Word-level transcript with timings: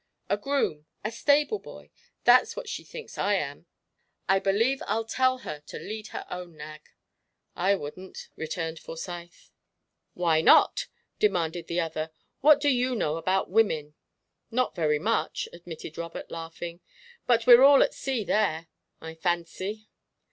A 0.31 0.35
groom 0.35 0.87
a 1.03 1.11
stable 1.11 1.59
boy, 1.59 1.91
that's 2.23 2.55
what 2.55 2.67
she 2.67 2.83
thinks 2.83 3.19
I 3.19 3.35
am! 3.35 3.67
I 4.27 4.39
believe 4.39 4.81
I'll 4.87 5.05
tell 5.05 5.37
her 5.37 5.59
to 5.67 5.77
lead 5.77 6.07
her 6.07 6.25
own 6.27 6.57
nag!" 6.57 6.81
"I 7.55 7.75
wouldn't," 7.75 8.29
returned 8.35 8.79
Forsyth. 8.79 9.51
"Why 10.15 10.41
not?" 10.41 10.87
demanded 11.19 11.67
the 11.67 11.81
other. 11.81 12.09
"What 12.39 12.59
do 12.59 12.69
you 12.69 12.95
know 12.95 13.17
about 13.17 13.51
women?" 13.51 13.93
"Not 14.49 14.75
very 14.75 14.97
much," 14.97 15.47
admitted 15.53 15.99
Robert, 15.99 16.31
laughing; 16.31 16.79
"but 17.27 17.45
we're 17.45 17.61
all 17.61 17.83
at 17.83 17.93
sea 17.93 18.23
there, 18.23 18.69
I 18.99 19.13
fancy." 19.13 19.87